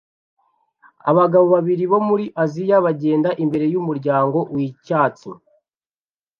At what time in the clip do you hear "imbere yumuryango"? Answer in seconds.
3.43-4.37